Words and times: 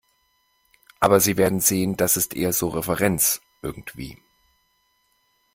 Aber 0.99 1.19
Sie 1.19 1.37
werden 1.37 1.59
sehen, 1.59 1.95
das 1.95 2.17
ist 2.17 2.35
eher 2.35 2.53
so 2.53 2.69
Referenz, 2.69 3.39
irgendwie. 3.61 4.17